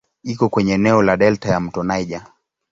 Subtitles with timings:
[0.23, 2.25] Iko kwenye eneo la delta ya "mto Niger".